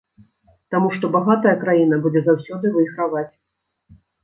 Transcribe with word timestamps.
Таму 0.75 0.89
што 0.95 1.05
багатая 1.17 1.53
краіна 1.65 2.01
будзе 2.07 2.21
заўсёды 2.29 2.73
выйграваць. 2.81 3.29